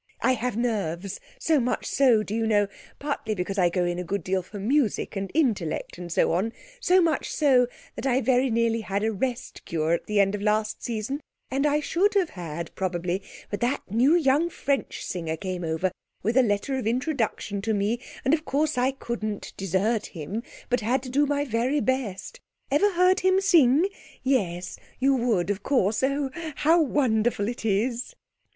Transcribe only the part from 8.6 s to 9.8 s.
had a rest